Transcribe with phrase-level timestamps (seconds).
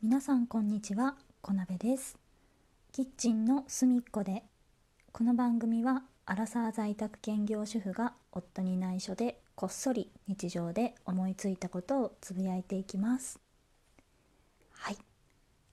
[0.00, 2.16] 皆さんこんにちは小鍋です。
[2.92, 4.44] キッチンの隅っこで
[5.10, 13.40] この番組はアラサー在宅兼業主婦が夫に内緒でこっそり日常で思いついたことをつぶやいていきます。
[14.70, 14.96] はい。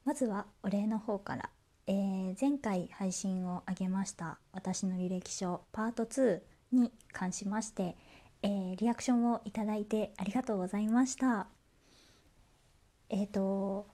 [0.06, 1.52] まずはお礼の方から、
[1.86, 7.96] えー前回配信を上げました私の履歴書パート2に関しまして、
[8.42, 11.46] えーリアクションをいただいてありがとうございました。
[13.12, 13.94] えー、と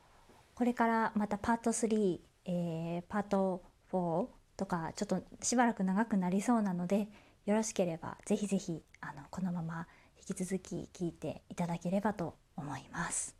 [0.61, 4.27] これからまたパート3、えーパート4
[4.57, 7.07] とかちょっとしばらく長くなりそうなので
[7.47, 9.87] よろしければぜひぜひあのこのまま
[10.19, 13.35] 引き続き聞いていただければと思います。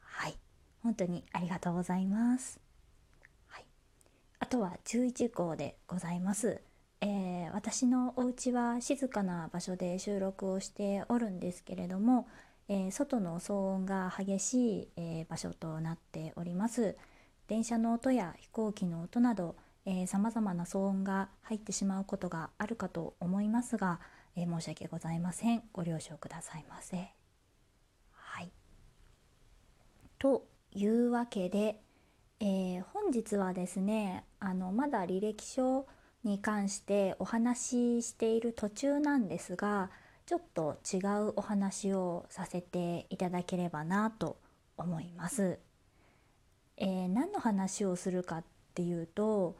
[0.00, 0.34] はい、
[0.82, 2.58] 本当にありがとうございます。
[3.46, 3.64] はい、
[4.40, 6.60] あとは11号でございます。
[7.00, 12.26] えー私のお家は静かな場所で収録をしておるんですけれども、
[12.68, 16.96] えー外の騒音が激しい、えー場所となっております。
[17.48, 19.56] 電車の音や飛行機の音など
[20.06, 24.00] さまざまな騒音が入ってしまうことがあるかと思いますが、
[24.34, 25.62] えー申し訳ございません。
[25.72, 26.96] ご了承くださいませ。
[28.12, 28.50] はい。
[30.18, 31.80] というわけで、
[32.40, 35.86] えー本日はですねあのまだ履歴書
[36.24, 39.90] に関してお話ししている途中なんですが
[40.26, 44.36] ちょっと違うお話をさせていただければなと
[44.76, 45.58] 思います。
[46.76, 49.56] えー何の話をするかっていうと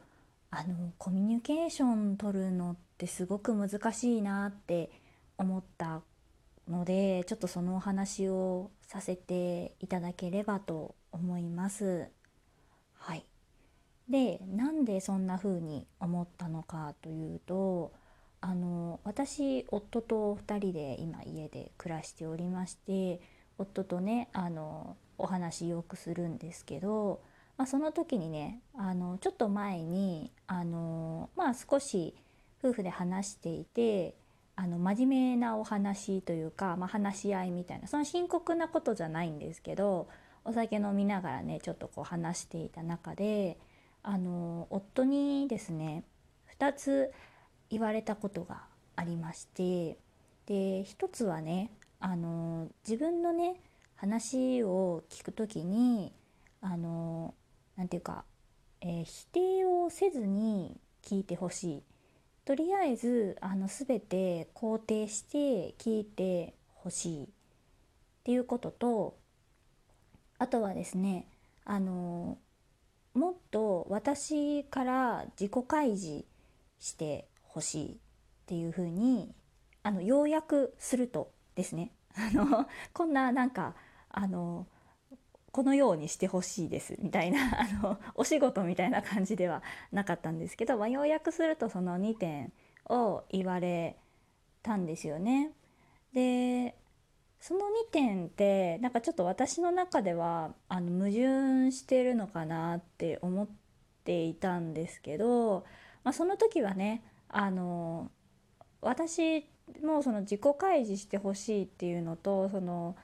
[0.51, 4.91] あのコミュニケーション取るのってすごく難しいなって
[5.37, 6.01] 思った
[6.67, 12.09] のでちょっとそのお話をさせていただければと思います。
[12.93, 13.25] はい、
[14.09, 17.93] でなんでそんな風に思ったのかというと
[18.41, 23.19] あの私夫と2人で今家で暮らしておりまして
[23.57, 27.21] 夫とねあのお話よくするんですけど、
[27.57, 32.13] まあ、その時にねあのちょっと前にあの、まあ、少し
[32.63, 34.15] 夫婦で話していて
[34.55, 40.07] あの真面目なお話というか、まあ、話し合いみたいなその深刻なことじゃないんですけど
[40.45, 43.57] お酒飲みながらねちょっとこう話していた中で
[44.01, 46.03] あの夫にですね
[46.59, 47.11] 2つ
[47.69, 48.63] 言われたことが
[48.95, 49.97] ありまして
[50.45, 53.61] で一つはねあの自分のね
[53.95, 56.13] 話を聞くときに
[56.61, 57.33] あの
[57.75, 58.23] なんていうか、
[58.81, 61.83] えー否定をせずに聞いてほしい。
[62.45, 67.23] とりあえずあの全て肯定して聞いてほしい。
[67.25, 67.27] っ
[68.23, 69.17] ていうことと
[70.39, 71.27] あとはですね
[71.65, 72.37] あの
[73.13, 76.25] もっと私から自己開示
[76.79, 77.27] して
[77.57, 77.97] ほしいっ
[78.45, 79.33] ていうふうに
[79.81, 83.73] あの要約するとですね あのこんななんか
[84.09, 84.67] あの
[85.51, 92.53] このようにしてほしいですみたいな あのお仕事みたいな感じではなかったんですけど、まあ、要約するとその2点
[92.89, 93.97] を言われ
[94.61, 95.51] たんですよね。
[96.13, 96.75] で
[97.39, 103.47] その2点ってなんかちょっと私の中ではあの矛盾してるのかなって思っ
[104.03, 105.65] ていたんですけど、
[106.03, 108.11] まあ、その時はねあの
[108.81, 109.45] 私
[109.83, 112.95] もその自己開示してほしいっていうのとその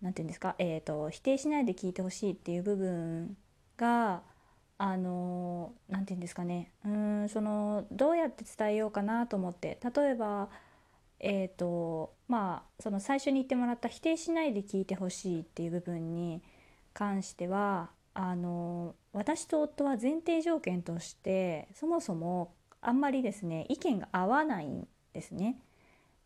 [0.00, 3.36] なんていうんですか、えー、と否定しないで聞いてほしいっていう部分
[3.76, 4.22] が
[4.78, 10.48] あのなんていうんですかねうんそのどうやって伝えようかなと思って例えば
[11.20, 16.42] えーとまあその最初に言ってもらった否定しないで聞いてほしいっていう部分に
[16.94, 25.56] 関してはあの私と夫は前提条件としてそもそもあんまりですね意見が合わないんですね。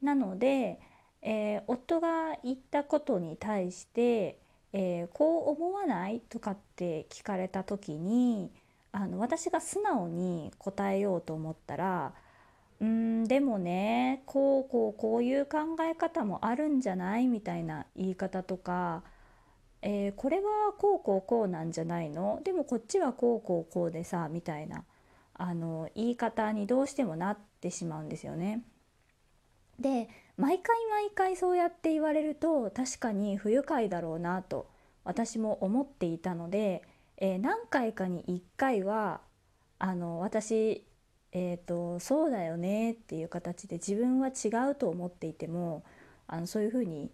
[0.03, 0.81] なので、
[1.23, 4.39] えー夫が言ったことに対して、
[4.73, 8.51] えーこう思わないとかって聞かれた時に
[8.93, 12.13] あの私が素直に答えようと思ったら
[12.81, 19.03] うんでもねこうこうこういう考え方もあるんじゃないみたいな言い方とか、
[19.83, 22.41] えーこれはこうこうこうなんじゃないの？
[22.45, 24.85] でもこっちはこうこうこうでさみたいな
[25.39, 28.63] あの言い方にどうしてもなってしまうんですよね。
[29.79, 34.69] で毎回毎回そうやって言われると確かに不愉快だろうなと
[35.05, 36.83] 私も思っていたので、
[37.19, 39.21] えー何回かに1回は
[39.79, 40.87] あの私、
[41.33, 45.85] えーとそうだよねっていう形で自分は違うと思っていても
[46.27, 47.11] あのそういうふうに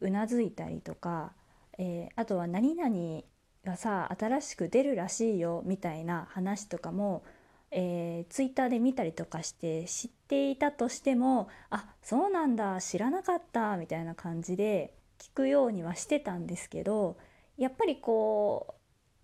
[0.00, 1.32] うなずいたりとか、
[1.78, 3.22] えーあとは何々
[3.64, 7.24] がさ新しく出るらしいよみたいな話とかも
[7.76, 17.16] えー、ツイッターで見たりとかして知っていたとしてもあそうなんだ知らなかったみたいな感じで聞くようにはしてたんですけど
[17.58, 18.76] やっぱりこ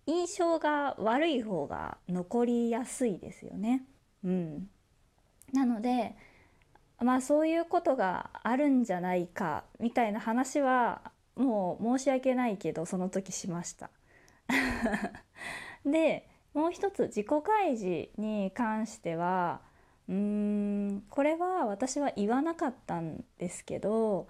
[0.07, 3.85] う印象が悪い方が残りやすいですよね。
[4.25, 4.69] うん、
[5.53, 6.17] なので
[6.99, 13.91] まあそういうことがあるんじゃないかみたいな話はもう申し訳ないけどその時しました。
[15.87, 19.61] でもう一つ自己開示に関しては
[20.09, 24.27] うーんこれは私は言わなかったんですけど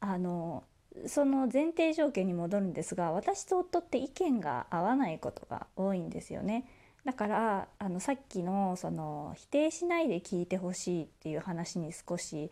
[0.00, 0.64] あの
[1.06, 6.66] その前提条件に戻るんですが私と夫って意見が合わないことが多いんですよね。
[7.04, 12.50] だからあのさっきのその否定しないで聞いてほしいっていう話に少し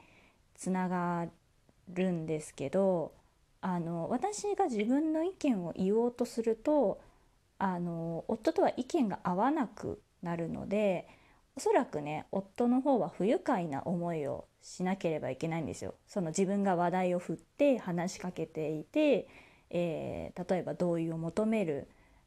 [0.55, 1.27] つなが
[1.89, 3.13] るんですけど
[3.63, 7.01] あの私が自分の意見を言おうとすると
[7.63, 11.07] あの夫とは意見が合わなくなるので
[11.55, 15.95] おそらくね夫の方は不愉快な思いをしなければいけないんですよ。
[16.09, 19.29] その自分が話題を振って話しかけていて、
[19.71, 21.87] えー、例えば同意を求める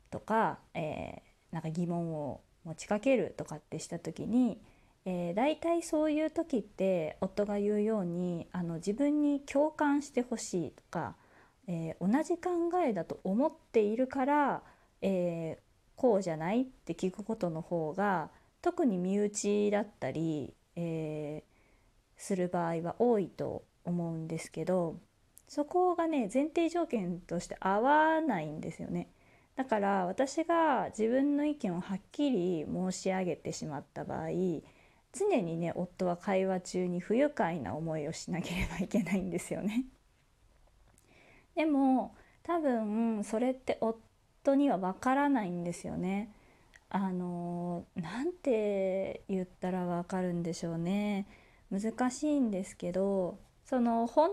[0.09, 4.61] とか、えー、なんか疑問を持ちかけるとかってした時に、
[5.03, 11.17] えー、大体そういう時って夫が言うようにあの自分に共感してほしいとか、
[11.67, 12.51] えー、同じ考
[12.85, 14.63] えだと思っているから
[15.07, 18.31] えー、こうじゃないって聞くことの方が
[18.63, 24.97] 特に身内だったり、えー、する場合は多いと思うんですけど
[25.47, 29.09] そこがね前提条件として合わないんですよね。
[29.55, 34.29] だから私が自分の意見をはっきり申し上げてしまった場合
[35.13, 39.85] 常にね夫は会話中に不愉快な思いをしなければいけないんですよね。
[41.55, 43.99] でも多分それって夫
[44.45, 46.29] 人にはわからないんですよね。
[46.89, 51.25] あのなんて言ったらわかるんでしょうね。
[51.71, 54.29] 難しいんですけどその本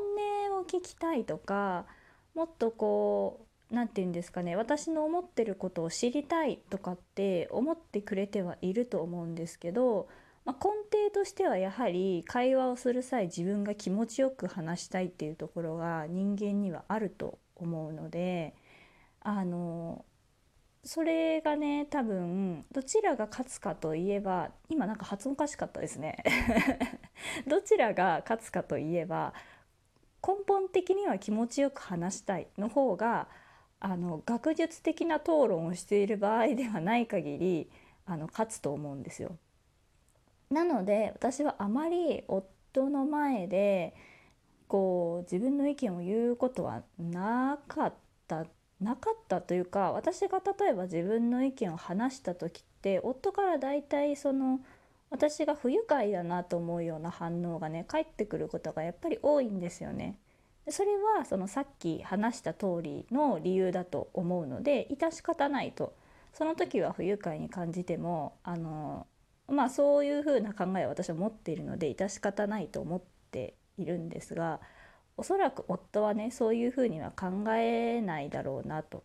[0.50, 1.86] 音を聞きたいとか
[2.34, 10.08] もっとこう何て言うんですかね私の思ってることを知りたいとかって思ってくれてはいると思うんですけど、
[10.44, 18.54] まあ、根底としてはやはり会話をする際自分が気持ちよく話したいっていうところが人間にはあると思うので
[19.24, 20.04] あの
[20.84, 26.16] それがね多分どちらが勝つかといえば今なんか発音おかしかったですね
[27.46, 29.32] どちらが勝つかといえば
[30.26, 33.28] 根本的には気持ちよく話したいの方が
[33.78, 37.70] あの学術的な討論をしている場合ではない限り
[38.06, 39.36] あの勝つと思うんですよ。
[40.50, 43.94] なので私はあまり夫の前で
[44.68, 47.94] こう自分の意見を言うことはなかっ
[48.28, 48.46] た
[48.82, 54.60] なかったというか私が例えば自分の意見を話した時って夫から大体その
[55.10, 60.18] 私が不愉快だなと思うような反応がね返ってくることがやっぱり多いんですよね。
[60.68, 65.92] それはそのさっき話した通りの理由だと思うので致し方ないと
[66.32, 69.06] その時は不愉快に感じてもあの
[69.48, 73.02] まあそういうふうな考えを私は持っているので致し方ないと思っ
[73.32, 74.60] ているんですが
[75.16, 79.02] おそらく夫はねそういうふうには考えないだろうなと。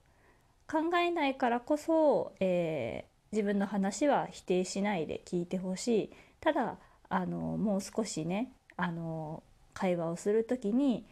[0.70, 6.10] 考えないからこそ、えー、自分の話は否定しないで聞いてほしい。
[6.42, 6.78] ただ
[7.10, 9.44] あのもう少しねあの
[9.74, 11.06] 会話をする時に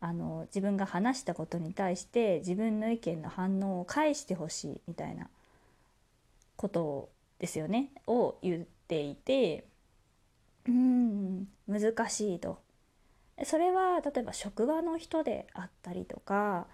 [0.00, 5.28] あの自分が話したことに対して自分の意見の反応を返してほしいみたいな
[6.56, 7.90] ことですよね。
[8.06, 9.64] を言っていて
[10.66, 12.58] うん難しいと。
[13.44, 16.66] それは例えば職場の人であったりとか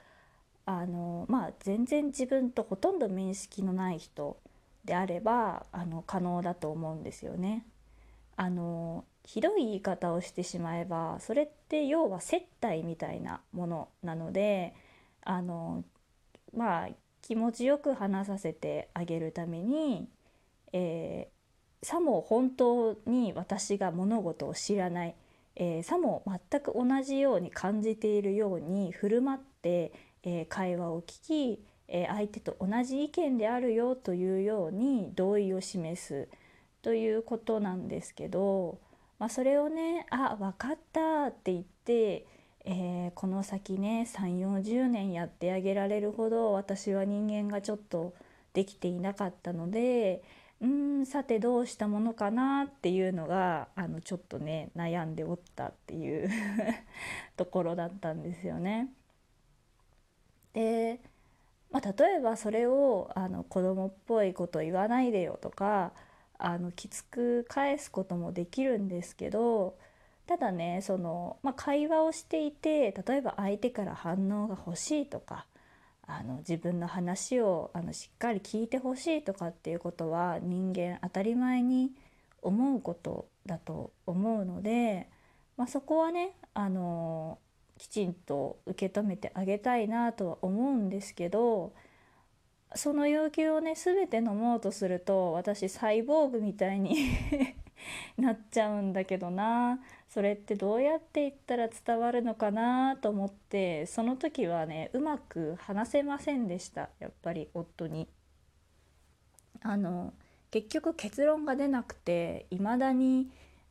[0.66, 4.38] あの、まあ、全然自分とほとんど面識のない人
[4.84, 7.66] であればあの可能だと思うんですよね。
[8.36, 14.74] あのひどい言い方をしてしまえばそれって要は接待みたいなものなので
[15.24, 15.84] あの
[16.56, 16.88] まあ
[17.20, 20.08] 気持ちよく話させてあげるために、
[20.72, 25.14] えー、さも本当に私が物事を知らない
[25.58, 36.28] えー、さも全く同じように感じているように振る舞って、えー、会話を聞き、えー、相手と同じ意見であるよというように同意を示す
[36.80, 38.78] ということなんですけど、
[39.18, 42.24] まあ、それをね「あ分かった」って言って、
[42.64, 48.14] えこの先ね3 4 0年やってあげられるほど私は人間がちょっと
[48.52, 50.22] できていなかったので。
[50.60, 56.28] うんさてどうしたものかなっていうのがあのちょっとね悩んでおったっていう
[57.36, 58.88] ところだったんですよね。
[60.54, 61.00] で、
[61.70, 65.92] まあ、例えばそれをあの子供っぽいこと言わないでよとか
[66.38, 69.76] あのきつく返すこともできるんですけど
[70.26, 75.46] ただねその、まあ、会話をしていて例えば相手から反応が欲しいとか
[76.10, 81.92] あの自分の話をあのしっかり聞いてほしいとかっていうことは人間当たり前に
[82.40, 85.08] 思うことだと思うので、
[85.58, 87.38] まあ、そこはねあの
[87.76, 91.74] きちんと受け止めてあげたいなとは思うんですけど
[92.74, 96.96] その要求をね全て飲もうとすると私サイボーグみたいに
[98.16, 99.78] なっちゃうんだけどな。
[100.08, 108.08] それってどうやって言ったら伝わるのかなと思ってその時はねうまく話せませんでしたやっぱり夫に。
[109.60, 110.12] あの
[110.50, 113.28] 結局結論が出なくていまだに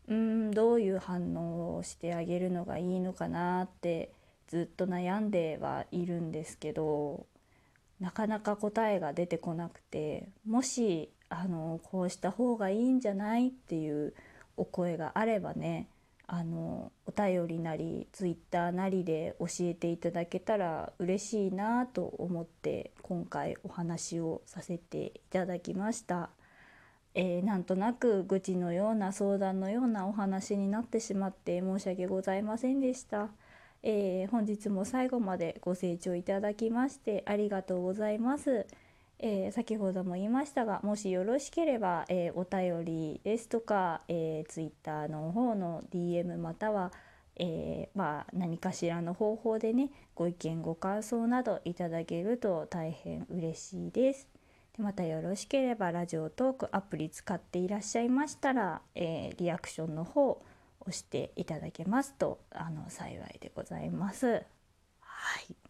[0.08, 4.12] うんどういう反応をしてあげるのがいいのかなって
[4.48, 7.26] ずっと悩んではいるんですけど
[8.00, 14.14] なかなか答えが出てこなくてもしあのこうした方がいいんじゃないっていう
[14.56, 15.88] お声があればね
[16.30, 26.30] あのお便りなりツイッターなりで教えていただけたら嬉しいなと思って今回お話をさせていただきました。
[27.16, 33.30] えー、なんとなく愚痴のような相談のようなお話になってしまって申し訳ございませんでした。
[33.82, 38.68] えー、本日も最後までご清聴いただきましてありがとうございます。
[39.20, 46.92] えー、先ほども言いましたがもしよろしければ、えー、お便りですとか、えー、Twitter の方の DM または、
[47.36, 54.28] えまあ、何かしらの方法でねご意見ご感想などいただけると大変嬉しいです。
[54.76, 60.44] でまたよろしければラジオトークアプリ使っていらっしゃいましたら、えリアクションの方
[60.82, 64.44] 押していただけますとあの幸いでございます。
[65.00, 65.67] はい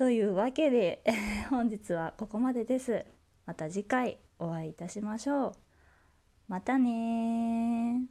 [0.00, 1.02] というわけで
[1.50, 3.04] 本日はここまでです。
[3.44, 5.52] また次回お会いいたしましょう。
[6.48, 8.06] またね